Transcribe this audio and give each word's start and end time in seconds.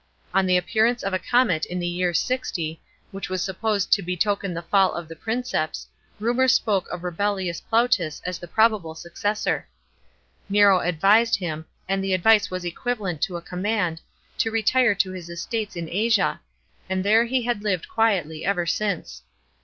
On 0.33 0.47
the 0.47 0.57
appearance 0.57 1.03
of 1.03 1.13
a 1.13 1.19
comet 1.19 1.63
in 1.67 1.77
the 1.77 1.85
year 1.85 2.11
60, 2.11 2.81
which 3.11 3.29
was 3.29 3.43
supposed 3.43 3.91
to 3.93 4.01
betoken 4.01 4.55
the 4.55 4.63
fall 4.63 4.93
of 4.95 5.07
the 5.07 5.15
Princeps, 5.15 5.85
rumour 6.19 6.47
spoke 6.47 6.89
of 6.89 7.03
Rubellius 7.03 7.61
Plautus 7.61 8.19
as 8.25 8.39
the 8.39 8.47
probable 8.47 8.95
successor. 8.95 9.67
Nero 10.49 10.79
advised 10.79 11.35
him, 11.35 11.67
and 11.87 12.03
the 12.03 12.15
advice 12.15 12.49
was 12.49 12.65
equivalent 12.65 13.21
to 13.21 13.37
a 13.37 13.43
command, 13.43 14.01
to 14.39 14.49
retire 14.49 14.95
to 14.95 15.11
his 15.11 15.29
estates 15.29 15.75
in 15.75 15.87
Asia, 15.87 16.41
and 16.89 17.05
there 17.05 17.25
he 17.25 17.43
had 17.43 17.61
lived 17.61 17.87
quietly 17.87 18.43
ever 18.43 18.65
since. 18.65 19.21